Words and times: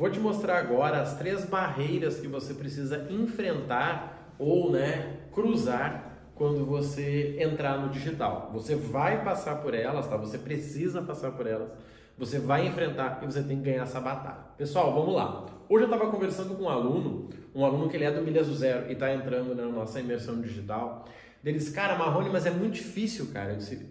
Vou 0.00 0.08
te 0.08 0.18
mostrar 0.18 0.56
agora 0.56 1.02
as 1.02 1.18
três 1.18 1.44
barreiras 1.44 2.18
que 2.18 2.26
você 2.26 2.54
precisa 2.54 3.06
enfrentar 3.10 4.34
ou 4.38 4.72
né, 4.72 5.18
cruzar 5.30 6.30
quando 6.34 6.64
você 6.64 7.36
entrar 7.38 7.76
no 7.76 7.90
digital. 7.90 8.48
Você 8.54 8.74
vai 8.74 9.22
passar 9.22 9.56
por 9.56 9.74
elas, 9.74 10.08
tá? 10.08 10.16
Você 10.16 10.38
precisa 10.38 11.02
passar 11.02 11.32
por 11.32 11.46
elas. 11.46 11.68
Você 12.16 12.38
vai 12.38 12.66
enfrentar 12.66 13.20
e 13.22 13.26
você 13.26 13.42
tem 13.42 13.58
que 13.58 13.64
ganhar 13.64 13.82
essa 13.82 14.00
batalha. 14.00 14.38
Pessoal, 14.56 14.90
vamos 14.94 15.14
lá. 15.14 15.44
Hoje 15.68 15.84
eu 15.84 15.92
estava 15.92 16.10
conversando 16.10 16.54
com 16.54 16.62
um 16.62 16.70
aluno, 16.70 17.28
um 17.54 17.62
aluno 17.62 17.86
que 17.86 17.94
ele 17.98 18.04
é 18.04 18.10
do 18.10 18.22
Milhas 18.22 18.46
do 18.46 18.54
Zero 18.54 18.88
e 18.88 18.94
está 18.94 19.12
entrando 19.12 19.54
na 19.54 19.66
nossa 19.66 20.00
imersão 20.00 20.40
digital. 20.40 21.04
Ele 21.44 21.58
disse, 21.58 21.72
cara, 21.72 21.98
Marrone, 21.98 22.30
mas 22.30 22.46
é 22.46 22.50
muito 22.50 22.72
difícil, 22.72 23.26
cara. 23.34 23.52
Eu 23.52 23.58
disse, 23.58 23.86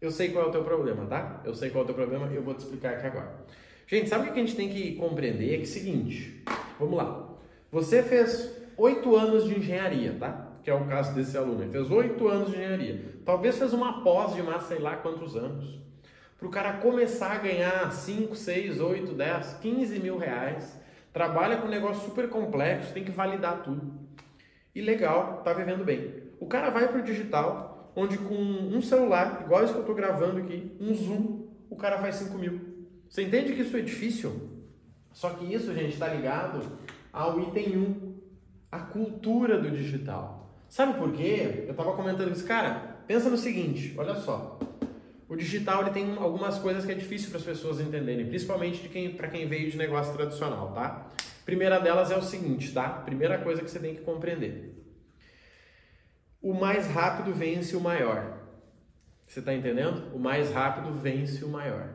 eu 0.00 0.12
sei 0.12 0.30
qual 0.30 0.44
é 0.44 0.48
o 0.48 0.52
teu 0.52 0.62
problema, 0.62 1.06
tá? 1.06 1.42
Eu 1.44 1.56
sei 1.56 1.70
qual 1.70 1.80
é 1.80 1.82
o 1.82 1.86
teu 1.86 1.96
problema 1.96 2.28
e 2.30 2.36
eu 2.36 2.42
vou 2.44 2.54
te 2.54 2.60
explicar 2.60 2.92
aqui 2.92 3.08
agora. 3.08 3.44
Gente, 3.90 4.08
sabe 4.08 4.28
o 4.28 4.32
que 4.32 4.38
a 4.38 4.42
gente 4.44 4.54
tem 4.54 4.68
que 4.68 4.94
compreender? 4.94 5.46
É 5.46 5.56
que 5.56 5.62
é 5.62 5.64
o 5.64 5.66
seguinte, 5.66 6.44
vamos 6.78 6.96
lá. 6.96 7.28
Você 7.72 8.04
fez 8.04 8.56
oito 8.76 9.16
anos 9.16 9.44
de 9.44 9.58
engenharia, 9.58 10.16
tá? 10.16 10.52
Que 10.62 10.70
é 10.70 10.74
o 10.74 10.86
caso 10.86 11.12
desse 11.12 11.36
aluno. 11.36 11.60
Ele 11.64 11.72
fez 11.72 11.90
oito 11.90 12.28
anos 12.28 12.50
de 12.50 12.54
engenharia. 12.54 13.04
Talvez 13.24 13.58
fez 13.58 13.72
uma 13.72 14.00
pós 14.04 14.32
de 14.32 14.44
mais 14.44 14.62
sei 14.62 14.78
lá 14.78 14.94
quantos 14.94 15.34
anos. 15.34 15.80
Para 16.38 16.46
o 16.46 16.50
cara 16.52 16.74
começar 16.74 17.32
a 17.32 17.38
ganhar 17.38 17.90
5, 17.90 18.36
6, 18.36 18.80
8, 18.80 19.12
10, 19.12 19.54
15 19.54 19.98
mil 19.98 20.16
reais. 20.16 20.78
Trabalha 21.12 21.56
com 21.56 21.66
um 21.66 21.70
negócio 21.70 22.04
super 22.04 22.28
complexo, 22.28 22.94
tem 22.94 23.02
que 23.02 23.10
validar 23.10 23.64
tudo. 23.64 23.92
E 24.72 24.80
legal, 24.80 25.42
tá 25.42 25.52
vivendo 25.52 25.84
bem. 25.84 26.14
O 26.38 26.46
cara 26.46 26.70
vai 26.70 26.86
para 26.86 27.00
o 27.00 27.02
digital, 27.02 27.92
onde 27.96 28.18
com 28.18 28.36
um 28.36 28.80
celular, 28.80 29.42
igual 29.44 29.64
esse 29.64 29.72
que 29.72 29.78
eu 29.78 29.82
estou 29.82 29.96
gravando 29.96 30.38
aqui, 30.38 30.76
um 30.80 30.94
zoom, 30.94 31.48
o 31.68 31.74
cara 31.74 31.98
faz 31.98 32.14
5 32.14 32.38
mil. 32.38 32.70
Você 33.10 33.24
entende 33.24 33.52
que 33.52 33.60
isso 33.60 33.76
é 33.76 33.82
difícil? 33.82 34.48
Só 35.12 35.30
que 35.30 35.52
isso, 35.52 35.74
gente, 35.74 35.92
está 35.92 36.08
ligado 36.08 36.62
ao 37.12 37.38
item 37.40 37.76
1, 37.76 38.14
a 38.72 38.78
cultura 38.78 39.60
do 39.60 39.70
digital. 39.70 40.54
Sabe 40.70 40.96
por 40.96 41.12
quê? 41.12 41.64
Eu 41.66 41.72
estava 41.72 41.92
comentando 41.92 42.32
isso, 42.32 42.46
cara, 42.46 43.02
pensa 43.06 43.28
no 43.28 43.36
seguinte, 43.36 43.92
olha 43.98 44.14
só. 44.14 44.58
O 45.28 45.36
digital 45.36 45.82
ele 45.82 45.90
tem 45.90 46.16
algumas 46.16 46.58
coisas 46.58 46.86
que 46.86 46.92
é 46.92 46.94
difícil 46.94 47.28
para 47.28 47.38
as 47.38 47.44
pessoas 47.44 47.80
entenderem, 47.80 48.26
principalmente 48.26 48.88
quem, 48.88 49.12
para 49.14 49.28
quem 49.28 49.46
veio 49.46 49.70
de 49.70 49.76
negócio 49.76 50.14
tradicional, 50.14 50.72
tá? 50.72 51.10
Primeira 51.44 51.78
delas 51.78 52.10
é 52.10 52.16
o 52.16 52.22
seguinte, 52.22 52.72
tá? 52.72 52.88
Primeira 52.88 53.38
coisa 53.38 53.60
que 53.60 53.70
você 53.70 53.78
tem 53.78 53.94
que 53.94 54.02
compreender 54.02 54.80
o 56.42 56.54
mais 56.54 56.86
rápido 56.86 57.34
vence 57.34 57.76
o 57.76 57.80
maior. 57.80 58.38
Você 59.26 59.40
está 59.40 59.54
entendendo? 59.54 60.14
O 60.14 60.18
mais 60.18 60.50
rápido 60.50 60.92
vence 60.92 61.44
o 61.44 61.48
maior. 61.48 61.88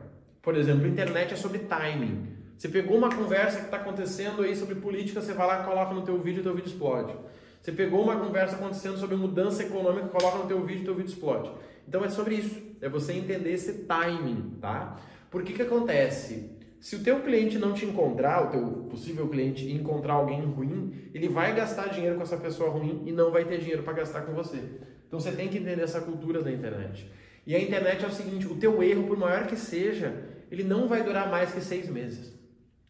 Por 0.46 0.56
exemplo, 0.56 0.84
a 0.84 0.88
internet 0.88 1.34
é 1.34 1.36
sobre 1.36 1.58
timing. 1.58 2.28
Você 2.56 2.68
pegou 2.68 2.96
uma 2.96 3.12
conversa 3.12 3.58
que 3.58 3.64
está 3.64 3.78
acontecendo 3.78 4.42
aí 4.42 4.54
sobre 4.54 4.76
política, 4.76 5.20
você 5.20 5.32
vai 5.32 5.44
lá 5.44 5.64
coloca 5.64 5.92
no 5.92 6.02
teu 6.02 6.22
vídeo 6.22 6.38
e 6.38 6.42
teu 6.44 6.54
vídeo 6.54 6.68
explode. 6.68 7.12
Você 7.60 7.72
pegou 7.72 8.00
uma 8.00 8.14
conversa 8.14 8.54
acontecendo 8.54 8.96
sobre 8.96 9.16
mudança 9.16 9.64
econômica, 9.64 10.06
coloca 10.06 10.38
no 10.38 10.46
teu 10.46 10.64
vídeo 10.64 10.82
e 10.82 10.84
teu 10.84 10.94
vídeo 10.94 11.08
explode. 11.08 11.50
Então 11.88 12.04
é 12.04 12.08
sobre 12.08 12.36
isso, 12.36 12.62
é 12.80 12.88
você 12.88 13.14
entender 13.14 13.54
esse 13.54 13.86
timing, 13.86 14.56
tá? 14.60 14.96
Por 15.32 15.42
que 15.42 15.52
que 15.52 15.62
acontece? 15.62 16.52
Se 16.78 16.94
o 16.94 17.02
teu 17.02 17.18
cliente 17.22 17.58
não 17.58 17.72
te 17.72 17.84
encontrar, 17.84 18.46
o 18.46 18.50
teu 18.50 18.62
possível 18.88 19.26
cliente 19.26 19.68
encontrar 19.72 20.12
alguém 20.12 20.42
ruim, 20.42 21.10
ele 21.12 21.28
vai 21.28 21.56
gastar 21.56 21.88
dinheiro 21.88 22.14
com 22.14 22.22
essa 22.22 22.36
pessoa 22.36 22.70
ruim 22.70 23.02
e 23.04 23.10
não 23.10 23.32
vai 23.32 23.44
ter 23.46 23.58
dinheiro 23.58 23.82
para 23.82 23.94
gastar 23.94 24.20
com 24.20 24.32
você. 24.32 24.62
Então 25.08 25.18
você 25.18 25.32
tem 25.32 25.48
que 25.48 25.58
entender 25.58 25.82
essa 25.82 26.00
cultura 26.00 26.40
da 26.40 26.52
internet. 26.52 27.10
E 27.44 27.52
a 27.56 27.60
internet 27.60 28.04
é 28.04 28.06
o 28.06 28.12
seguinte: 28.12 28.46
o 28.46 28.54
teu 28.54 28.80
erro, 28.80 29.08
por 29.08 29.16
maior 29.16 29.46
que 29.48 29.56
seja, 29.56 30.35
ele 30.50 30.64
não 30.64 30.88
vai 30.88 31.02
durar 31.02 31.30
mais 31.30 31.52
que 31.52 31.60
seis 31.60 31.88
meses. 31.88 32.32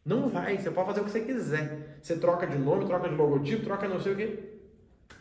Não 0.05 0.29
vai. 0.29 0.57
Você 0.59 0.71
pode 0.71 0.87
fazer 0.87 1.01
o 1.01 1.05
que 1.05 1.11
você 1.11 1.21
quiser. 1.21 1.99
Você 2.01 2.17
troca 2.17 2.47
de 2.47 2.57
nome, 2.57 2.87
troca 2.87 3.09
de 3.09 3.15
logotipo, 3.15 3.65
troca 3.65 3.89
não 3.89 4.01
sei 4.01 4.13
o 4.13 4.17
que. 4.17 4.39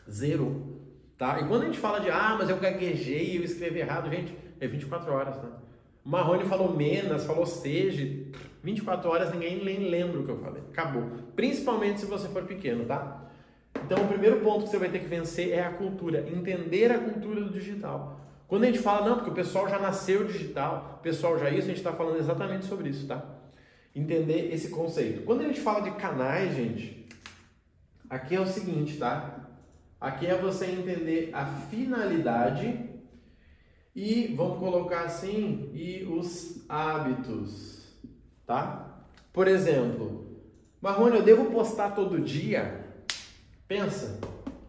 Zero. 0.10 0.76
Tá? 1.18 1.40
E 1.40 1.48
quando 1.48 1.64
a 1.64 1.66
gente 1.66 1.80
fala 1.80 2.00
de, 2.00 2.10
ah, 2.10 2.36
mas 2.38 2.50
eu 2.50 2.58
gaguejei, 2.58 3.38
eu 3.38 3.44
escrevi 3.44 3.80
errado, 3.80 4.10
gente, 4.10 4.36
é 4.60 4.68
24 4.68 5.12
horas, 5.14 5.38
tá? 5.38 5.48
O 6.06 6.10
Marrone 6.10 6.46
falou 6.46 6.76
menos, 6.76 7.24
falou 7.24 7.46
seja, 7.46 8.06
24 8.62 9.10
horas 9.10 9.34
ninguém 9.34 9.64
nem 9.64 9.90
lembra 9.90 10.20
o 10.20 10.24
que 10.24 10.30
eu 10.30 10.38
falei. 10.38 10.62
Acabou. 10.72 11.10
Principalmente 11.36 12.02
se 12.02 12.06
você 12.06 12.28
for 12.28 12.44
pequeno, 12.44 12.86
tá? 12.86 13.26
Então, 13.84 14.04
o 14.04 14.08
primeiro 14.08 14.42
ponto 14.42 14.66
que 14.66 14.70
você 14.70 14.78
vai 14.78 14.90
ter 14.90 15.00
que 15.00 15.08
vencer 15.08 15.52
é 15.52 15.64
a 15.64 15.72
cultura, 15.72 16.28
entender 16.30 16.92
a 16.92 17.00
cultura 17.00 17.42
do 17.42 17.50
digital. 17.50 18.20
Quando 18.48 18.64
a 18.64 18.68
gente 18.68 18.80
fala, 18.80 19.10
não, 19.10 19.16
porque 19.16 19.32
o 19.32 19.34
pessoal 19.34 19.68
já 19.68 19.80
nasceu 19.80 20.26
digital, 20.26 20.98
o 21.00 21.04
pessoal 21.04 21.38
já 21.40 21.50
isso, 21.50 21.64
a 21.64 21.68
gente 21.68 21.78
está 21.78 21.92
falando 21.92 22.20
exatamente 22.20 22.66
sobre 22.66 22.90
isso, 22.90 23.08
tá? 23.08 23.24
Entender 23.96 24.54
esse 24.54 24.70
conceito. 24.70 25.24
Quando 25.24 25.42
a 25.42 25.46
gente 25.46 25.60
fala 25.60 25.82
de 25.82 25.92
canais, 25.92 26.56
gente, 26.56 27.08
aqui 28.10 28.36
é 28.36 28.40
o 28.40 28.48
seguinte, 28.48 28.98
tá? 28.98 29.48
Aqui 30.00 30.28
é 30.28 30.38
você 30.38 30.68
entender 30.68 31.32
a 31.34 31.46
finalidade 31.46 32.90
e, 33.96 34.34
vamos 34.36 34.60
colocar 34.60 35.02
assim, 35.02 35.72
e 35.74 36.04
os 36.04 36.64
hábitos 36.68 37.76
tá? 38.46 39.04
Por 39.34 39.48
exemplo, 39.48 40.26
Marrone, 40.82 41.18
eu 41.18 41.24
devo 41.24 41.52
postar 41.52 41.92
todo 41.92 42.22
dia? 42.22 42.86
Pensa, 43.68 44.20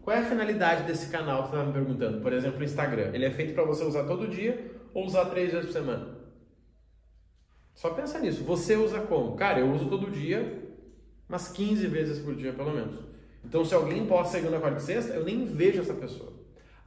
qual 0.07 0.15
é 0.15 0.21
a 0.21 0.25
finalidade 0.25 0.83
desse 0.83 1.09
canal 1.09 1.43
que 1.43 1.49
você 1.49 1.55
está 1.57 1.67
me 1.67 1.73
perguntando? 1.73 2.21
Por 2.21 2.31
exemplo, 2.31 2.61
o 2.61 2.63
Instagram. 2.63 3.11
Ele 3.13 3.25
é 3.25 3.29
feito 3.29 3.53
para 3.53 3.65
você 3.65 3.83
usar 3.83 4.05
todo 4.05 4.25
dia 4.25 4.71
ou 4.93 5.05
usar 5.05 5.25
três 5.25 5.51
vezes 5.51 5.65
por 5.65 5.73
semana? 5.73 6.15
Só 7.75 7.89
pensa 7.89 8.17
nisso. 8.17 8.41
Você 8.45 8.77
usa 8.77 9.01
como? 9.01 9.35
Cara, 9.35 9.59
eu 9.59 9.69
uso 9.69 9.89
todo 9.89 10.09
dia, 10.09 10.63
umas 11.27 11.49
15 11.49 11.87
vezes 11.87 12.19
por 12.19 12.33
dia, 12.35 12.53
pelo 12.53 12.71
menos. 12.71 12.95
Então, 13.43 13.65
se 13.65 13.75
alguém 13.75 14.07
posta 14.07 14.37
segunda, 14.37 14.61
quarta 14.61 14.77
e 14.77 14.81
sexta, 14.81 15.13
eu 15.13 15.25
nem 15.25 15.43
vejo 15.43 15.81
essa 15.81 15.93
pessoa. 15.93 16.31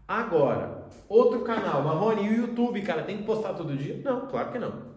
Agora, 0.09 0.89
outro 1.07 1.43
canal, 1.43 1.83
Marrone, 1.83 2.27
e 2.27 2.31
o 2.31 2.47
YouTube, 2.47 2.81
cara, 2.81 3.03
tem 3.03 3.19
que 3.19 3.25
postar 3.25 3.53
todo 3.53 3.77
dia? 3.77 4.01
Não, 4.03 4.29
claro 4.29 4.51
que 4.51 4.59
não. 4.59 4.95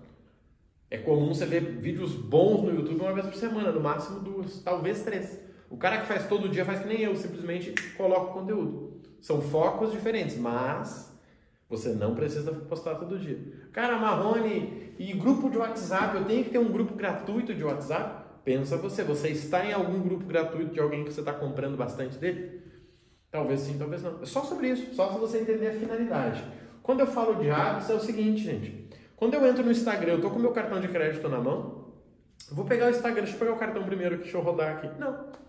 É 0.90 0.98
comum 0.98 1.34
você 1.34 1.46
ver 1.46 1.60
vídeos 1.60 2.14
bons 2.14 2.64
no 2.64 2.74
YouTube 2.74 3.02
uma 3.02 3.12
vez 3.12 3.26
por 3.26 3.36
semana, 3.36 3.70
no 3.70 3.82
máximo 3.82 4.22
duas, 4.22 4.62
talvez 4.64 5.04
três. 5.04 5.43
O 5.74 5.78
cara 5.78 5.98
que 5.98 6.06
faz 6.06 6.28
todo 6.28 6.48
dia 6.48 6.64
faz 6.64 6.82
que 6.82 6.88
nem 6.88 7.02
eu, 7.02 7.16
simplesmente 7.16 7.74
coloca 7.94 8.30
o 8.30 8.34
conteúdo. 8.42 9.02
São 9.20 9.42
focos 9.42 9.92
diferentes, 9.92 10.38
mas 10.38 11.12
você 11.68 11.90
não 11.90 12.14
precisa 12.14 12.52
postar 12.52 12.94
todo 12.94 13.18
dia. 13.18 13.40
Cara, 13.72 13.98
Marrone, 13.98 14.94
e 15.00 15.12
grupo 15.14 15.50
de 15.50 15.58
WhatsApp, 15.58 16.16
eu 16.16 16.26
tenho 16.26 16.44
que 16.44 16.52
ter 16.52 16.60
um 16.60 16.72
grupo 16.72 16.94
gratuito 16.94 17.56
de 17.56 17.64
WhatsApp? 17.64 18.24
Pensa 18.46 18.78
você, 18.78 19.04
você 19.04 19.30
está 19.30 19.66
em 19.66 19.74
algum 19.74 20.00
grupo 20.00 20.26
gratuito 20.26 20.72
de 20.72 20.80
alguém 20.80 21.04
que 21.04 21.12
você 21.12 21.22
está 21.22 21.34
comprando 21.34 21.76
bastante 21.76 22.20
dele? 22.20 22.62
Talvez 23.32 23.62
sim, 23.62 23.76
talvez 23.76 24.04
não. 24.04 24.22
É 24.22 24.28
só 24.28 24.44
sobre 24.44 24.68
isso, 24.68 24.94
só 24.94 25.12
se 25.12 25.18
você 25.18 25.40
entender 25.40 25.70
a 25.70 25.74
finalidade. 25.74 26.44
Quando 26.84 27.00
eu 27.00 27.08
falo 27.08 27.42
de 27.42 27.50
hábitos, 27.50 27.90
é 27.90 27.96
o 27.96 28.00
seguinte, 28.00 28.44
gente. 28.44 28.90
Quando 29.16 29.34
eu 29.34 29.44
entro 29.48 29.66
no 29.66 29.72
Instagram, 29.72 30.14
eu 30.14 30.22
tô 30.22 30.30
com 30.30 30.38
meu 30.38 30.52
cartão 30.52 30.80
de 30.80 30.88
crédito 30.88 31.28
na 31.28 31.40
mão, 31.40 31.94
vou 32.52 32.64
pegar 32.64 32.86
o 32.86 32.90
Instagram, 32.92 33.24
deixa 33.24 33.38
eu 33.38 33.40
pegar 33.40 33.54
o 33.54 33.58
cartão 33.58 33.84
primeiro, 33.84 34.18
deixa 34.18 34.38
eu 34.38 34.42
rodar 34.42 34.76
aqui. 34.76 35.00
Não. 35.00 35.42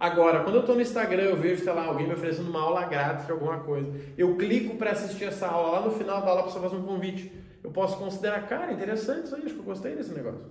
Agora, 0.00 0.44
quando 0.44 0.54
eu 0.54 0.60
estou 0.60 0.76
no 0.76 0.80
Instagram, 0.80 1.24
eu 1.24 1.36
vejo, 1.36 1.64
sei 1.64 1.72
lá, 1.72 1.86
alguém 1.86 2.06
me 2.06 2.14
oferecendo 2.14 2.48
uma 2.48 2.60
aula 2.60 2.84
grátis 2.86 3.26
de 3.26 3.32
alguma 3.32 3.58
coisa. 3.60 3.92
Eu 4.16 4.36
clico 4.36 4.76
para 4.76 4.92
assistir 4.92 5.24
essa 5.24 5.48
aula, 5.48 5.80
lá 5.80 5.86
no 5.86 5.90
final 5.90 6.22
da 6.22 6.28
aula 6.28 6.40
a 6.42 6.44
pessoa 6.44 6.68
faz 6.68 6.72
um 6.72 6.86
convite. 6.86 7.32
Eu 7.64 7.72
posso 7.72 7.98
considerar, 7.98 8.46
cara, 8.46 8.72
interessante 8.72 9.24
isso 9.24 9.34
aí, 9.34 9.42
acho 9.44 9.54
que 9.54 9.60
eu 9.60 9.64
gostei 9.64 9.96
desse 9.96 10.14
negócio. 10.14 10.44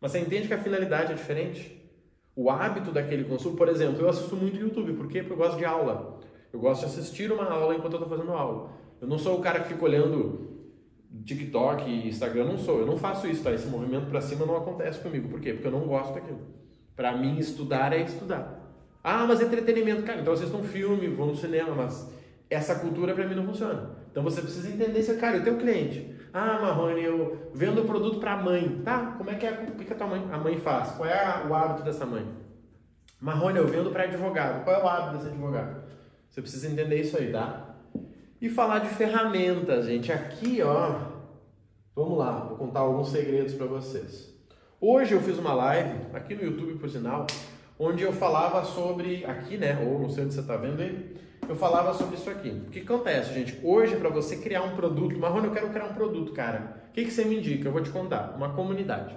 Mas 0.00 0.12
você 0.12 0.20
entende 0.20 0.48
que 0.48 0.54
a 0.54 0.58
finalidade 0.58 1.12
é 1.12 1.14
diferente? 1.14 1.78
O 2.34 2.48
hábito 2.48 2.90
daquele 2.90 3.24
consumo, 3.24 3.56
por 3.56 3.68
exemplo, 3.68 4.00
eu 4.00 4.08
assisto 4.08 4.34
muito 4.36 4.56
YouTube, 4.56 4.94
por 4.94 5.08
quê? 5.08 5.20
Porque 5.20 5.34
eu 5.34 5.36
gosto 5.36 5.58
de 5.58 5.66
aula. 5.66 6.20
Eu 6.50 6.58
gosto 6.58 6.80
de 6.80 6.86
assistir 6.86 7.30
uma 7.30 7.44
aula 7.44 7.74
enquanto 7.74 7.92
eu 7.94 8.02
estou 8.02 8.16
fazendo 8.16 8.32
aula. 8.32 8.70
Eu 9.00 9.06
não 9.06 9.18
sou 9.18 9.38
o 9.38 9.42
cara 9.42 9.60
que 9.60 9.68
fica 9.68 9.84
olhando 9.84 10.48
TikTok, 11.24 11.90
Instagram, 12.08 12.44
não 12.44 12.58
sou. 12.58 12.78
Eu 12.80 12.86
não 12.86 12.96
faço 12.96 13.26
isso, 13.26 13.42
tá? 13.42 13.52
Esse 13.52 13.66
movimento 13.66 14.06
para 14.08 14.20
cima 14.20 14.46
não 14.46 14.56
acontece 14.56 15.00
comigo. 15.00 15.28
Por 15.28 15.40
quê? 15.40 15.52
Porque 15.52 15.66
eu 15.66 15.72
não 15.72 15.80
gosto 15.80 16.14
daquilo. 16.14 16.40
Para 16.96 17.16
mim, 17.16 17.38
estudar 17.38 17.92
é 17.92 18.02
estudar. 18.02 18.67
Ah, 19.10 19.24
mas 19.26 19.40
entretenimento, 19.40 20.02
cara, 20.02 20.20
então 20.20 20.34
assistam 20.34 20.58
um 20.58 20.64
filme, 20.64 21.08
vão 21.08 21.28
no 21.28 21.34
cinema, 21.34 21.74
mas 21.74 22.12
essa 22.50 22.74
cultura 22.74 23.14
para 23.14 23.26
mim 23.26 23.34
não 23.34 23.46
funciona. 23.46 23.96
Então 24.10 24.22
você 24.22 24.42
precisa 24.42 24.68
entender 24.68 25.02
se, 25.02 25.14
cara, 25.16 25.38
o 25.38 25.42
teu 25.42 25.56
cliente. 25.56 26.14
Ah, 26.30 26.58
Marrone, 26.60 27.02
eu 27.02 27.50
vendo 27.54 27.86
produto 27.86 28.20
para 28.20 28.34
a 28.34 28.36
mãe. 28.36 28.82
Tá, 28.84 29.14
como 29.16 29.30
é 29.30 29.34
que 29.36 29.46
é, 29.46 29.66
o 29.66 29.82
que 29.82 29.90
a 29.90 29.96
tua 29.96 30.08
mãe, 30.08 30.28
a 30.30 30.36
mãe 30.36 30.58
faz? 30.58 30.90
Qual 30.90 31.08
é 31.08 31.46
o 31.48 31.54
hábito 31.54 31.84
dessa 31.84 32.04
mãe? 32.04 32.22
Marrone, 33.18 33.56
eu 33.56 33.66
vendo 33.66 33.90
para 33.90 34.02
advogado. 34.02 34.62
Qual 34.62 34.76
é 34.76 34.84
o 34.84 34.86
hábito 34.86 35.16
desse 35.16 35.28
advogado? 35.28 35.84
Você 36.28 36.42
precisa 36.42 36.68
entender 36.68 37.00
isso 37.00 37.16
aí, 37.16 37.32
tá? 37.32 37.76
E 38.42 38.50
falar 38.50 38.80
de 38.80 38.90
ferramentas, 38.90 39.86
gente. 39.86 40.12
Aqui, 40.12 40.60
ó, 40.60 40.96
vamos 41.96 42.18
lá, 42.18 42.40
vou 42.40 42.58
contar 42.58 42.80
alguns 42.80 43.08
segredos 43.08 43.54
para 43.54 43.64
vocês. 43.64 44.38
Hoje 44.78 45.14
eu 45.14 45.20
fiz 45.22 45.38
uma 45.38 45.54
live, 45.54 45.98
aqui 46.12 46.34
no 46.34 46.42
YouTube, 46.42 46.78
por 46.78 46.90
sinal, 46.90 47.26
onde 47.78 48.02
eu 48.02 48.12
falava 48.12 48.64
sobre, 48.64 49.24
aqui, 49.24 49.56
né, 49.56 49.78
ou 49.80 50.00
não 50.00 50.10
sei 50.10 50.24
onde 50.24 50.34
você 50.34 50.40
está 50.40 50.56
vendo 50.56 50.80
aí, 50.80 51.16
eu 51.48 51.56
falava 51.56 51.94
sobre 51.94 52.16
isso 52.16 52.28
aqui. 52.28 52.50
O 52.66 52.70
que 52.70 52.80
acontece, 52.80 53.32
gente? 53.32 53.58
Hoje, 53.62 53.96
para 53.96 54.08
você 54.08 54.36
criar 54.36 54.62
um 54.62 54.74
produto, 54.76 55.18
Marrone, 55.18 55.46
eu 55.46 55.52
quero 55.52 55.70
criar 55.70 55.86
um 55.86 55.94
produto, 55.94 56.32
cara. 56.32 56.82
O 56.90 56.92
que, 56.92 57.04
que 57.04 57.10
você 57.10 57.24
me 57.24 57.38
indica? 57.38 57.68
Eu 57.68 57.72
vou 57.72 57.82
te 57.82 57.90
contar. 57.90 58.34
Uma 58.36 58.50
comunidade. 58.50 59.16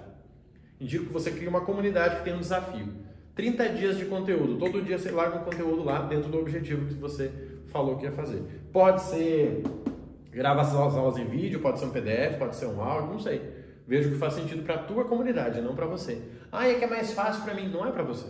Indico 0.80 1.06
que 1.06 1.12
você 1.12 1.30
crie 1.30 1.48
uma 1.48 1.60
comunidade 1.62 2.16
que 2.16 2.24
tem 2.24 2.34
um 2.34 2.40
desafio. 2.40 2.88
30 3.34 3.68
dias 3.70 3.96
de 3.96 4.04
conteúdo, 4.04 4.58
todo 4.58 4.82
dia 4.82 4.98
você 4.98 5.10
larga 5.10 5.38
um 5.38 5.44
conteúdo 5.44 5.82
lá 5.82 6.02
dentro 6.02 6.30
do 6.30 6.38
objetivo 6.38 6.86
que 6.86 6.94
você 6.94 7.32
falou 7.68 7.96
que 7.96 8.04
ia 8.04 8.12
fazer. 8.12 8.42
Pode 8.72 9.02
ser 9.02 9.62
grava 10.30 10.62
as 10.62 10.74
aulas 10.74 11.18
em 11.18 11.24
vídeo, 11.26 11.60
pode 11.60 11.78
ser 11.78 11.86
um 11.86 11.90
PDF, 11.90 12.38
pode 12.38 12.56
ser 12.56 12.66
um 12.66 12.82
áudio, 12.82 13.12
não 13.12 13.18
sei. 13.18 13.42
Veja 13.86 14.08
o 14.08 14.12
que 14.12 14.18
faz 14.18 14.34
sentido 14.34 14.62
para 14.62 14.76
a 14.76 14.78
tua 14.78 15.04
comunidade, 15.04 15.60
não 15.60 15.74
para 15.74 15.86
você. 15.86 16.20
Ah, 16.50 16.68
é 16.68 16.74
que 16.74 16.84
é 16.84 16.86
mais 16.86 17.12
fácil 17.12 17.42
para 17.42 17.54
mim, 17.54 17.68
não 17.68 17.86
é 17.86 17.90
para 17.90 18.02
você. 18.02 18.26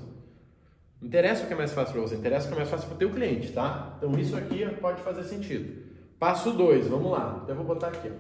Interessa 1.03 1.45
o 1.45 1.47
que 1.49 1.53
é 1.53 1.57
mais 1.57 1.73
fácil 1.73 1.95
para 1.95 2.03
você, 2.03 2.15
interessa 2.15 2.47
o 2.47 2.49
que 2.49 2.55
é 2.55 2.59
mais 2.59 2.71
fácil 2.71 2.87
para 2.87 2.95
o 2.95 2.99
teu 2.99 3.11
cliente, 3.11 3.53
tá? 3.53 3.95
Então 3.99 4.17
isso 4.19 4.37
aqui 4.37 4.65
pode 4.81 5.03
fazer 5.03 5.25
sentido. 5.25 5.83
Passo 6.19 6.53
2, 6.53 6.87
vamos 6.87 7.11
lá. 7.11 7.45
Eu 7.49 7.57
vou 7.57 7.65
botar 7.65 7.89
aqui. 7.89 8.11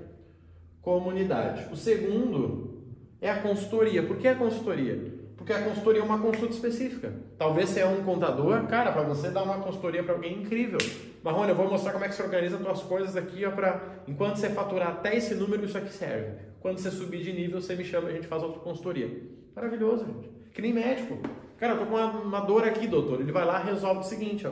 Comunidade. 0.80 1.68
O 1.72 1.76
segundo 1.76 2.82
é 3.20 3.30
a 3.30 3.40
consultoria. 3.40 4.02
Por 4.02 4.16
que 4.16 4.26
a 4.26 4.34
consultoria? 4.34 5.12
Porque 5.36 5.52
a 5.52 5.62
consultoria 5.62 6.00
é 6.00 6.04
uma 6.04 6.18
consulta 6.18 6.52
específica. 6.52 7.12
Talvez 7.38 7.68
você 7.68 7.80
é 7.80 7.86
um 7.86 8.02
contador, 8.02 8.66
cara, 8.66 8.90
para 8.90 9.02
você 9.02 9.30
dar 9.30 9.44
uma 9.44 9.58
consultoria 9.58 10.02
para 10.02 10.14
alguém 10.14 10.40
incrível. 10.40 10.78
Marrone, 11.22 11.50
eu 11.50 11.56
vou 11.56 11.70
mostrar 11.70 11.92
como 11.92 12.04
é 12.04 12.08
que 12.08 12.14
você 12.16 12.22
organiza 12.22 12.56
as 12.56 12.62
suas 12.62 12.82
coisas 12.82 13.16
aqui, 13.16 13.44
ó, 13.44 13.52
para 13.52 13.80
enquanto 14.08 14.36
você 14.36 14.50
faturar 14.50 14.88
até 14.88 15.16
esse 15.16 15.34
número, 15.36 15.64
isso 15.64 15.78
aqui 15.78 15.92
serve. 15.92 16.32
Quando 16.60 16.78
você 16.78 16.90
subir 16.90 17.22
de 17.22 17.32
nível, 17.32 17.60
você 17.60 17.76
me 17.76 17.84
chama 17.84 18.08
e 18.08 18.12
a 18.12 18.14
gente 18.16 18.26
faz 18.26 18.42
outra 18.42 18.60
consultoria. 18.60 19.22
Maravilhoso, 19.54 20.04
gente. 20.04 20.28
Que 20.52 20.62
nem 20.62 20.72
médico. 20.72 21.18
Cara, 21.62 21.74
eu 21.74 21.78
tô 21.78 21.86
com 21.86 21.94
uma, 21.94 22.06
uma 22.10 22.40
dor 22.40 22.64
aqui, 22.64 22.88
doutor. 22.88 23.20
Ele 23.20 23.30
vai 23.30 23.44
lá 23.44 23.56
resolve 23.56 24.00
o 24.00 24.02
seguinte, 24.02 24.44
ó. 24.44 24.50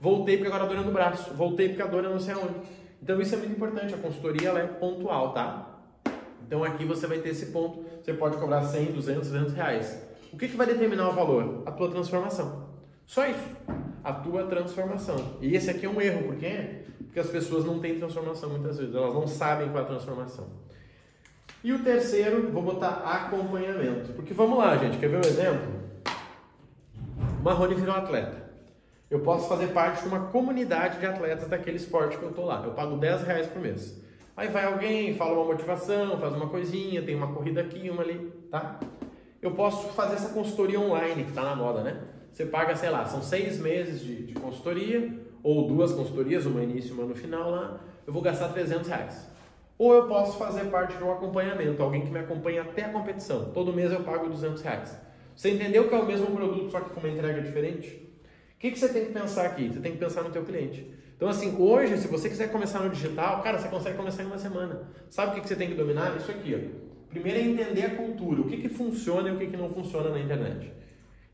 Voltei 0.00 0.36
porque 0.36 0.46
agora 0.46 0.62
a 0.62 0.66
dor 0.68 0.76
é 0.76 0.80
no 0.86 0.92
braço. 0.92 1.34
Voltei 1.34 1.70
porque 1.70 1.82
a 1.82 1.86
dor 1.86 2.04
é 2.04 2.08
não 2.08 2.20
sei 2.20 2.34
aonde. 2.34 2.54
Então 3.02 3.20
isso 3.20 3.34
é 3.34 3.38
muito 3.38 3.50
importante. 3.50 3.92
A 3.92 3.98
consultoria 3.98 4.48
ela 4.48 4.60
é 4.60 4.66
pontual, 4.68 5.32
tá? 5.32 5.80
Então 6.46 6.62
aqui 6.62 6.84
você 6.84 7.08
vai 7.08 7.18
ter 7.18 7.30
esse 7.30 7.46
ponto. 7.46 7.84
Você 8.00 8.12
pode 8.12 8.36
cobrar 8.36 8.62
100, 8.62 8.92
200, 8.92 9.28
300 9.28 9.54
reais. 9.54 10.06
O 10.32 10.38
que, 10.38 10.46
que 10.46 10.56
vai 10.56 10.68
determinar 10.68 11.08
o 11.08 11.12
valor? 11.12 11.64
A 11.66 11.72
tua 11.72 11.90
transformação. 11.90 12.68
Só 13.06 13.26
isso. 13.26 13.44
A 14.04 14.12
tua 14.12 14.44
transformação. 14.44 15.16
E 15.40 15.56
esse 15.56 15.68
aqui 15.68 15.84
é 15.84 15.88
um 15.88 16.00
erro. 16.00 16.28
Por 16.28 16.36
quê? 16.36 16.84
Porque 17.06 17.18
as 17.18 17.26
pessoas 17.26 17.64
não 17.64 17.80
têm 17.80 17.98
transformação 17.98 18.50
muitas 18.50 18.78
vezes. 18.78 18.94
Elas 18.94 19.12
não 19.12 19.26
sabem 19.26 19.68
qual 19.68 19.80
é 19.80 19.82
a 19.82 19.88
transformação. 19.88 20.46
E 21.64 21.72
o 21.72 21.82
terceiro, 21.82 22.52
vou 22.52 22.62
botar 22.62 23.02
acompanhamento. 23.04 24.12
Porque 24.12 24.32
vamos 24.32 24.58
lá, 24.58 24.76
gente. 24.76 24.98
Quer 24.98 25.08
ver 25.08 25.16
um 25.16 25.28
exemplo? 25.28 25.81
Marrone 27.42 27.74
virou 27.74 27.94
atleta. 27.94 28.50
Eu 29.10 29.20
posso 29.20 29.48
fazer 29.48 29.68
parte 29.68 30.02
de 30.02 30.08
uma 30.08 30.26
comunidade 30.26 31.00
de 31.00 31.06
atletas 31.06 31.48
daquele 31.48 31.76
esporte 31.76 32.16
que 32.16 32.22
eu 32.22 32.32
tô 32.32 32.44
lá. 32.44 32.62
Eu 32.64 32.72
pago 32.72 32.96
10 32.96 33.24
reais 33.24 33.46
por 33.48 33.60
mês. 33.60 34.00
Aí 34.36 34.48
vai 34.48 34.64
alguém, 34.64 35.14
fala 35.14 35.34
uma 35.34 35.46
motivação, 35.46 36.18
faz 36.18 36.34
uma 36.34 36.48
coisinha, 36.48 37.02
tem 37.02 37.14
uma 37.16 37.34
corrida 37.34 37.60
aqui, 37.60 37.90
uma 37.90 38.02
ali, 38.02 38.32
tá? 38.50 38.78
Eu 39.42 39.50
posso 39.50 39.88
fazer 39.88 40.14
essa 40.14 40.28
consultoria 40.28 40.80
online 40.80 41.24
que 41.24 41.30
está 41.30 41.42
na 41.42 41.56
moda, 41.56 41.82
né? 41.82 42.00
Você 42.32 42.46
paga, 42.46 42.76
sei 42.76 42.88
lá, 42.88 43.04
são 43.04 43.20
seis 43.20 43.58
meses 43.58 44.00
de, 44.00 44.24
de 44.24 44.34
consultoria, 44.34 45.12
ou 45.42 45.66
duas 45.66 45.92
consultorias, 45.92 46.46
uma 46.46 46.62
início 46.62 46.90
e 46.90 46.92
uma 46.92 47.04
no 47.04 47.14
final 47.14 47.50
lá, 47.50 47.80
eu 48.06 48.12
vou 48.12 48.22
gastar 48.22 48.48
300 48.50 48.88
reais. 48.88 49.28
Ou 49.76 49.92
eu 49.92 50.06
posso 50.06 50.38
fazer 50.38 50.66
parte 50.66 50.96
de 50.96 51.02
um 51.02 51.12
acompanhamento, 51.12 51.82
alguém 51.82 52.02
que 52.02 52.10
me 52.10 52.20
acompanha 52.20 52.62
até 52.62 52.84
a 52.84 52.88
competição. 52.88 53.46
Todo 53.46 53.72
mês 53.72 53.90
eu 53.90 54.00
pago 54.04 54.28
200 54.28 54.62
reais. 54.62 54.96
Você 55.34 55.50
entendeu 55.50 55.88
que 55.88 55.94
é 55.94 55.98
o 55.98 56.06
mesmo 56.06 56.26
produto, 56.26 56.70
só 56.70 56.80
que 56.80 56.90
com 56.90 57.00
uma 57.00 57.08
entrega 57.08 57.40
diferente? 57.40 57.88
O 58.54 58.58
que, 58.58 58.70
que 58.70 58.78
você 58.78 58.88
tem 58.88 59.06
que 59.06 59.12
pensar 59.12 59.46
aqui? 59.46 59.68
Você 59.68 59.80
tem 59.80 59.92
que 59.92 59.98
pensar 59.98 60.22
no 60.22 60.30
teu 60.30 60.44
cliente. 60.44 60.86
Então, 61.16 61.28
assim, 61.28 61.56
hoje, 61.58 61.98
se 61.98 62.08
você 62.08 62.28
quiser 62.28 62.50
começar 62.50 62.80
no 62.80 62.90
digital, 62.90 63.42
cara, 63.42 63.58
você 63.58 63.68
consegue 63.68 63.96
começar 63.96 64.22
em 64.22 64.26
uma 64.26 64.38
semana. 64.38 64.88
Sabe 65.08 65.32
o 65.32 65.34
que, 65.34 65.40
que 65.42 65.48
você 65.48 65.56
tem 65.56 65.68
que 65.68 65.74
dominar? 65.74 66.16
Isso 66.16 66.30
aqui, 66.30 66.54
ó. 66.54 66.82
Primeiro 67.08 67.38
é 67.38 67.42
entender 67.42 67.84
a 67.84 67.94
cultura, 67.94 68.40
o 68.40 68.48
que, 68.48 68.56
que 68.56 68.68
funciona 68.68 69.28
e 69.28 69.32
o 69.32 69.38
que, 69.38 69.46
que 69.46 69.56
não 69.56 69.68
funciona 69.68 70.10
na 70.10 70.18
internet. 70.18 70.72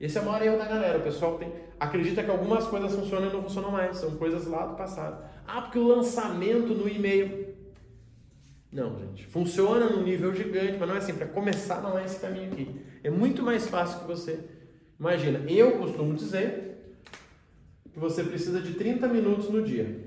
Esse 0.00 0.18
é 0.18 0.20
o 0.20 0.24
maior 0.24 0.42
erro 0.42 0.58
da 0.58 0.66
galera. 0.66 0.98
O 0.98 1.02
pessoal 1.02 1.38
tem, 1.38 1.52
acredita 1.78 2.22
que 2.22 2.30
algumas 2.30 2.66
coisas 2.66 2.94
funcionam 2.94 3.28
e 3.28 3.32
não 3.32 3.42
funcionam 3.42 3.70
mais. 3.70 3.96
São 3.96 4.10
coisas 4.12 4.46
lá 4.46 4.66
do 4.66 4.76
passado. 4.76 5.24
Ah, 5.46 5.62
porque 5.62 5.78
o 5.78 5.86
lançamento 5.86 6.74
no 6.74 6.88
e-mail. 6.88 7.48
Não, 8.70 8.98
gente. 8.98 9.26
Funciona 9.26 9.88
num 9.88 10.02
nível 10.02 10.34
gigante, 10.34 10.76
mas 10.78 10.88
não 10.88 10.94
é 10.94 10.98
assim. 10.98 11.14
Para 11.14 11.26
começar, 11.26 11.82
não 11.82 11.98
é 11.98 12.04
esse 12.04 12.20
caminho 12.20 12.52
aqui. 12.52 12.80
É 13.02 13.10
muito 13.10 13.42
mais 13.42 13.66
fácil 13.66 14.00
que 14.00 14.06
você 14.06 14.40
imagina. 14.98 15.40
Eu 15.50 15.78
costumo 15.78 16.14
dizer 16.14 16.96
que 17.92 17.98
você 17.98 18.22
precisa 18.22 18.60
de 18.60 18.74
30 18.74 19.08
minutos 19.08 19.48
no 19.48 19.62
dia. 19.62 20.06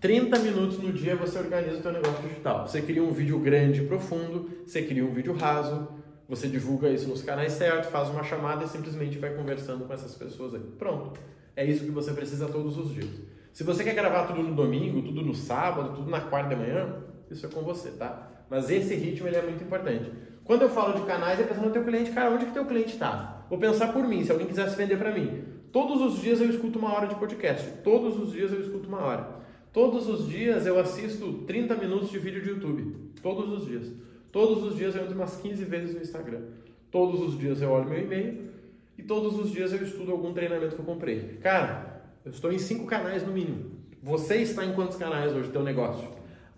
30 0.00 0.38
minutos 0.38 0.78
no 0.78 0.92
dia 0.92 1.16
você 1.16 1.38
organiza 1.38 1.78
o 1.78 1.82
seu 1.82 1.92
negócio 1.92 2.22
digital. 2.26 2.66
Você 2.66 2.80
cria 2.82 3.02
um 3.02 3.12
vídeo 3.12 3.38
grande 3.38 3.82
e 3.82 3.86
profundo, 3.86 4.50
você 4.66 4.82
cria 4.82 5.04
um 5.04 5.12
vídeo 5.12 5.34
raso, 5.34 5.88
você 6.28 6.48
divulga 6.48 6.88
isso 6.90 7.08
nos 7.08 7.22
canais 7.22 7.52
certos, 7.52 7.90
faz 7.90 8.08
uma 8.08 8.22
chamada 8.22 8.64
e 8.64 8.68
simplesmente 8.68 9.18
vai 9.18 9.34
conversando 9.34 9.84
com 9.84 9.92
essas 9.92 10.14
pessoas 10.14 10.54
aí. 10.54 10.60
Pronto. 10.78 11.18
É 11.54 11.64
isso 11.64 11.84
que 11.84 11.90
você 11.90 12.12
precisa 12.12 12.46
todos 12.46 12.76
os 12.76 12.92
dias. 12.92 13.10
Se 13.52 13.64
você 13.64 13.82
quer 13.82 13.94
gravar 13.94 14.26
tudo 14.26 14.42
no 14.42 14.54
domingo, 14.54 15.00
tudo 15.02 15.22
no 15.22 15.34
sábado, 15.34 15.94
tudo 15.96 16.10
na 16.10 16.20
quarta 16.20 16.50
de 16.50 16.56
manhã, 16.56 17.02
isso 17.30 17.46
é 17.46 17.48
com 17.48 17.62
você, 17.62 17.90
tá? 17.90 18.30
Mas 18.48 18.70
esse 18.70 18.94
ritmo 18.94 19.26
ele 19.26 19.36
é 19.36 19.42
muito 19.42 19.62
importante. 19.62 20.10
Quando 20.44 20.62
eu 20.62 20.68
falo 20.68 21.00
de 21.00 21.06
canais, 21.06 21.40
é 21.40 21.42
pensando 21.42 21.66
no 21.66 21.72
teu 21.72 21.84
cliente, 21.84 22.12
cara, 22.12 22.30
onde 22.30 22.46
que 22.46 22.52
teu 22.52 22.64
cliente 22.64 22.92
está? 22.92 23.44
Vou 23.50 23.58
pensar 23.58 23.92
por 23.92 24.06
mim, 24.06 24.24
se 24.24 24.30
alguém 24.30 24.46
quiser 24.46 24.68
se 24.68 24.76
vender 24.76 24.96
para 24.96 25.12
mim. 25.12 25.42
Todos 25.72 26.00
os 26.00 26.20
dias 26.20 26.40
eu 26.40 26.48
escuto 26.48 26.78
uma 26.78 26.94
hora 26.94 27.06
de 27.06 27.16
podcast. 27.16 27.68
Todos 27.82 28.18
os 28.18 28.32
dias 28.32 28.52
eu 28.52 28.60
escuto 28.60 28.88
uma 28.88 29.00
hora. 29.00 29.28
Todos 29.72 30.08
os 30.08 30.28
dias 30.28 30.64
eu 30.64 30.78
assisto 30.78 31.44
30 31.46 31.74
minutos 31.76 32.10
de 32.10 32.18
vídeo 32.18 32.42
de 32.42 32.50
YouTube. 32.50 33.12
Todos 33.20 33.52
os 33.52 33.66
dias. 33.66 33.92
Todos 34.32 34.62
os 34.62 34.76
dias 34.76 34.94
eu 34.94 35.02
entro 35.02 35.14
umas 35.14 35.36
15 35.36 35.64
vezes 35.64 35.94
no 35.94 36.00
Instagram. 36.00 36.42
Todos 36.90 37.20
os 37.20 37.38
dias 37.38 37.60
eu 37.60 37.70
olho 37.70 37.88
meu 37.88 38.00
e-mail. 38.00 38.50
E 38.96 39.02
todos 39.02 39.38
os 39.38 39.50
dias 39.50 39.72
eu 39.72 39.82
estudo 39.82 40.12
algum 40.12 40.32
treinamento 40.32 40.76
que 40.76 40.80
eu 40.80 40.84
comprei. 40.86 41.38
Cara, 41.42 42.02
eu 42.24 42.30
estou 42.30 42.52
em 42.52 42.58
cinco 42.58 42.86
canais 42.86 43.26
no 43.26 43.32
mínimo. 43.32 43.70
Você 44.02 44.36
está 44.36 44.64
em 44.64 44.72
quantos 44.72 44.96
canais 44.96 45.34
hoje, 45.34 45.50
teu 45.50 45.62
negócio? 45.62 46.08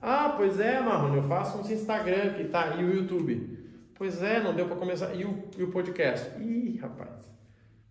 Ah, 0.01 0.35
pois 0.37 0.61
é, 0.61 0.81
Marrone, 0.81 1.17
eu 1.17 1.23
faço 1.25 1.59
uns 1.59 1.71
Instagram 1.71 2.35
que 2.35 2.45
tá, 2.45 2.77
e 2.77 2.85
o 2.85 2.95
YouTube. 2.95 3.59
Pois 3.95 4.23
é, 4.23 4.41
não 4.41 4.55
deu 4.55 4.67
para 4.67 4.77
começar. 4.77 5.13
E 5.15 5.25
o, 5.25 5.45
e 5.57 5.63
o 5.63 5.71
podcast? 5.73 6.31
Ih, 6.41 6.79
rapaz. 6.81 7.29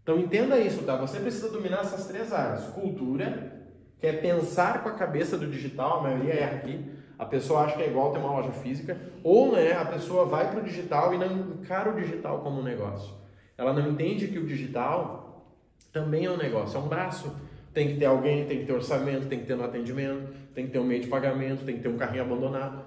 Então 0.01 0.17
entenda 0.17 0.57
isso, 0.57 0.83
tá? 0.83 0.95
Você 0.95 1.19
precisa 1.19 1.49
dominar 1.49 1.81
essas 1.81 2.07
três 2.07 2.31
áreas: 2.31 2.65
cultura, 2.67 3.65
que 3.99 4.07
é 4.07 4.13
pensar 4.13 4.81
com 4.83 4.89
a 4.89 4.93
cabeça 4.93 5.37
do 5.37 5.47
digital, 5.47 5.99
a 5.99 6.03
maioria 6.03 6.33
é 6.33 6.43
aqui. 6.45 6.85
A 7.19 7.25
pessoa 7.25 7.61
acha 7.61 7.75
que 7.75 7.83
é 7.83 7.87
igual 7.87 8.13
ter 8.13 8.19
uma 8.19 8.31
loja 8.31 8.51
física, 8.51 8.97
ou 9.23 9.51
né, 9.51 9.73
a 9.73 9.83
pessoa 9.83 10.23
vai 10.25 10.49
para 10.49 10.61
o 10.61 10.63
digital 10.63 11.13
e 11.13 11.17
não 11.17 11.25
encara 11.25 11.91
o 11.91 11.99
digital 11.99 12.39
como 12.39 12.61
um 12.61 12.63
negócio. 12.63 13.13
Ela 13.57 13.73
não 13.73 13.91
entende 13.91 14.27
que 14.27 14.37
o 14.37 14.45
digital 14.45 15.57
também 15.91 16.25
é 16.25 16.31
um 16.31 16.37
negócio, 16.37 16.77
é 16.77 16.79
um 16.79 16.87
braço. 16.87 17.35
Tem 17.73 17.89
que 17.89 17.99
ter 17.99 18.05
alguém, 18.05 18.45
tem 18.45 18.59
que 18.59 18.65
ter 18.65 18.73
orçamento, 18.73 19.27
tem 19.27 19.39
que 19.39 19.45
ter 19.45 19.55
no 19.55 19.63
atendimento, 19.63 20.31
tem 20.57 20.65
que 20.65 20.71
ter 20.71 20.79
um 20.79 20.83
meio 20.83 20.99
de 20.99 21.07
pagamento, 21.07 21.63
tem 21.63 21.75
que 21.75 21.83
ter 21.83 21.87
um 21.87 21.97
carrinho 21.97 22.23
abandonado. 22.23 22.81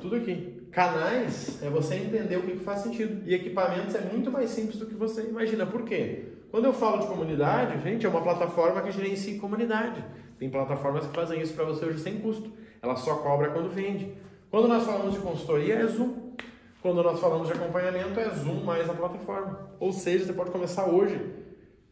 Tudo 0.00 0.14
aqui. 0.14 0.68
Canais 0.70 1.60
é 1.60 1.68
você 1.68 1.96
entender 1.96 2.36
o 2.36 2.42
que 2.42 2.58
faz 2.58 2.78
sentido. 2.78 3.28
E 3.28 3.34
equipamentos 3.34 3.92
é 3.96 4.02
muito 4.02 4.30
mais 4.30 4.50
simples 4.50 4.78
do 4.78 4.86
que 4.86 4.94
você 4.94 5.22
imagina. 5.22 5.66
Por 5.66 5.82
quê? 5.82 6.26
Quando 6.52 6.66
eu 6.66 6.72
falo 6.72 6.98
de 6.98 7.08
comunidade, 7.08 7.82
gente, 7.82 8.06
é 8.06 8.08
uma 8.08 8.22
plataforma 8.22 8.80
que 8.82 8.92
gerencia 8.92 9.36
comunidade. 9.40 10.04
Tem 10.38 10.48
plataformas 10.48 11.08
que 11.08 11.12
fazem 11.12 11.40
isso 11.40 11.54
para 11.54 11.64
você 11.64 11.86
hoje 11.86 11.98
sem 11.98 12.20
custo. 12.20 12.52
Ela 12.80 12.94
só 12.94 13.16
cobra 13.16 13.50
quando 13.50 13.68
vende. 13.68 14.14
Quando 14.48 14.68
nós 14.68 14.84
falamos 14.84 15.14
de 15.14 15.18
consultoria, 15.18 15.74
é 15.74 15.86
Zoom. 15.88 16.34
Quando 16.80 17.02
nós 17.02 17.18
falamos 17.18 17.48
de 17.48 17.54
acompanhamento, 17.54 18.20
é 18.20 18.30
Zoom 18.30 18.62
mais 18.62 18.88
a 18.88 18.94
plataforma. 18.94 19.70
Ou 19.80 19.92
seja, 19.92 20.24
você 20.24 20.32
pode 20.32 20.52
começar 20.52 20.86
hoje 20.88 21.20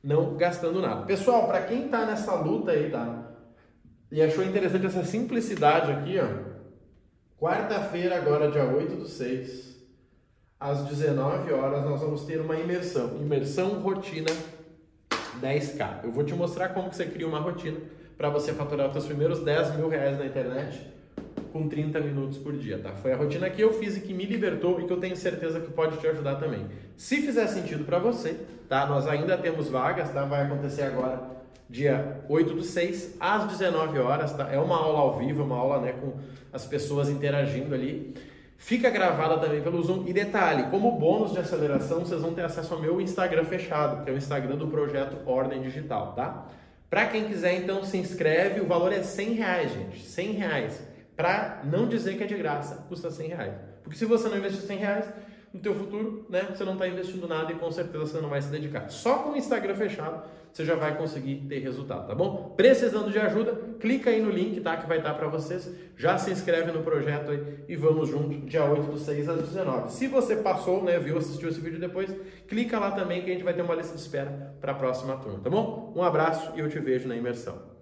não 0.05 0.37
gastando 0.37 0.81
nada. 0.81 1.05
Pessoal, 1.05 1.49
para 1.49 1.63
quem 1.63 1.87
está 1.87 2.07
nessa 2.07 2.33
luta 2.37 2.71
aí, 2.71 2.91
tá? 2.91 3.27
E 4.11 4.23
achou 4.23 4.45
interessante 4.45 4.87
essa 4.87 5.05
simplicidade 5.05 5.91
aqui, 5.91 6.19
ó. 6.19 6.57
Quarta-feira, 7.39 8.17
agora, 8.17 8.51
dia 8.51 8.65
8 8.65 8.97
do 8.97 9.07
6, 9.07 9.77
às 10.59 10.85
19 10.85 11.53
horas, 11.53 11.85
nós 11.85 12.01
vamos 12.01 12.25
ter 12.25 12.41
uma 12.41 12.57
imersão. 12.57 13.17
Imersão 13.21 13.81
rotina 13.81 14.31
10K. 15.41 16.05
Eu 16.05 16.13
vou 16.13 16.25
te 16.25 16.35
mostrar 16.35 16.71
como 16.71 16.89
que 16.89 16.97
você 16.97 17.07
cria 17.07 17.27
uma 17.27 17.41
rotina 17.41 17.79
para 18.17 18.31
você 18.31 18.53
faturar 18.53 18.87
os 18.87 18.93
seus 18.93 19.07
primeiros 19.07 19.41
10 19.41 19.77
mil 19.77 19.89
reais 19.89 20.19
na 20.19 20.25
internet 20.25 20.95
com 21.53 21.69
30 21.69 22.01
minutos 22.01 22.39
por 22.39 22.53
dia, 22.57 22.79
tá? 22.79 22.93
Foi 22.95 23.13
a 23.13 23.17
rotina 23.17 23.51
que 23.51 23.61
eu 23.61 23.73
fiz 23.73 23.97
e 23.97 24.01
que 24.01 24.15
me 24.15 24.25
libertou 24.25 24.81
e 24.81 24.87
que 24.87 24.93
eu 24.93 25.01
tenho 25.01 25.17
certeza 25.17 25.61
que 25.61 25.71
pode 25.71 25.99
te 25.99 26.07
ajudar 26.07 26.37
também. 26.37 26.67
Se 26.97 27.21
fizer 27.21 27.47
sentido 27.47 27.85
para 27.85 27.99
você, 27.99 28.39
tá? 28.69 28.87
Nós 28.87 29.07
ainda 29.07 29.37
temos 29.37 29.69
vagas, 29.69 30.11
tá? 30.13 30.25
Vai 30.25 30.45
acontecer 30.45 30.83
agora 30.83 31.37
dia 31.69 32.25
8 32.29 32.55
do 32.55 32.63
6 32.63 33.17
às 33.19 33.45
19 33.47 33.99
horas, 33.99 34.33
tá? 34.33 34.49
É 34.53 34.59
uma 34.59 34.77
aula 34.77 34.99
ao 35.01 35.19
vivo, 35.19 35.43
uma 35.43 35.57
aula, 35.57 35.81
né, 35.81 35.93
com 35.93 36.15
as 36.53 36.65
pessoas 36.65 37.09
interagindo 37.09 37.75
ali. 37.75 38.15
Fica 38.57 38.89
gravada 38.89 39.39
também 39.39 39.61
pelo 39.61 39.83
Zoom. 39.83 40.05
E 40.07 40.13
detalhe, 40.13 40.65
como 40.71 40.93
bônus 40.93 41.33
de 41.33 41.39
aceleração, 41.39 42.01
vocês 42.01 42.21
vão 42.21 42.33
ter 42.33 42.45
acesso 42.45 42.73
ao 42.73 42.81
meu 42.81 43.01
Instagram 43.01 43.45
fechado, 43.45 44.05
que 44.05 44.11
é 44.11 44.13
o 44.13 44.17
Instagram 44.17 44.57
do 44.57 44.69
projeto 44.69 45.17
Ordem 45.29 45.61
Digital, 45.61 46.13
tá? 46.15 46.47
Para 46.89 47.07
quem 47.07 47.25
quiser, 47.25 47.55
então, 47.55 47.85
se 47.85 47.99
inscreve. 47.99 48.61
O 48.61 48.67
valor 48.67 48.93
é 48.93 49.03
100 49.03 49.33
reais, 49.33 49.73
gente. 49.73 50.03
100 50.05 50.33
reais. 50.33 50.83
Para 51.17 51.63
não 51.65 51.89
dizer 51.89 52.17
que 52.17 52.25
é 52.25 52.27
de 52.27 52.37
graça, 52.37 52.87
custa 52.89 53.11
100 53.11 53.29
reais. 53.29 53.55
Porque 53.83 53.99
se 53.99 54.05
você 54.05 54.29
não 54.29 54.37
investir 54.37 54.63
100 54.63 54.79
reais, 54.79 55.07
no 55.57 55.63
teu 55.63 55.75
futuro, 55.75 56.27
né? 56.29 56.47
Você 56.55 56.65
não 56.65 56.75
está 56.75 56.87
investindo 56.87 57.27
nada 57.27 57.51
e 57.51 57.57
com 57.57 57.71
certeza 57.71 58.07
você 58.07 58.21
não 58.21 58.29
vai 58.29 58.41
se 58.41 58.49
dedicar. 58.49 58.89
Só 58.91 59.19
com 59.19 59.31
o 59.31 59.37
Instagram 59.37 59.75
fechado 59.75 60.23
você 60.53 60.65
já 60.65 60.75
vai 60.75 60.97
conseguir 60.97 61.45
ter 61.47 61.59
resultado, 61.59 62.07
tá 62.07 62.15
bom? 62.15 62.55
Precisando 62.57 63.11
de 63.11 63.19
ajuda, 63.19 63.53
clica 63.79 64.09
aí 64.09 64.23
no 64.23 64.31
link, 64.31 64.59
tá? 64.63 64.75
Que 64.79 64.89
vai 64.89 64.97
estar 64.97 65.13
para 65.13 65.29
vocês. 65.29 65.71
Já 65.99 66.17
se 66.17 66.31
inscreve 66.31 66.73
no 66.73 66.83
projeto 66.83 67.31
aí 67.31 67.65
e 67.69 67.77
vamos 67.77 68.09
junto, 68.09 68.35
dia 68.47 68.65
8 68.65 68.91
do 68.91 68.99
6 68.99 69.29
às 69.29 69.43
19. 69.43 69.93
Se 69.93 70.07
você 70.07 70.37
passou, 70.37 70.83
né, 70.83 70.99
viu, 70.99 71.19
assistiu 71.19 71.51
esse 71.51 71.61
vídeo 71.61 71.79
depois, 71.79 72.11
clica 72.49 72.79
lá 72.79 72.91
também 72.93 73.23
que 73.23 73.31
a 73.31 73.35
gente 73.35 73.45
vai 73.45 73.53
ter 73.53 73.61
uma 73.61 73.75
lista 73.75 73.95
de 73.95 74.01
espera 74.01 74.57
para 74.59 74.73
a 74.73 74.75
próxima 74.75 75.19
turma, 75.19 75.41
tá 75.41 75.51
bom? 75.51 75.93
Um 75.95 76.03
abraço 76.03 76.51
e 76.57 76.61
eu 76.61 76.71
te 76.71 76.79
vejo 76.79 77.07
na 77.07 77.17
imersão. 77.17 77.76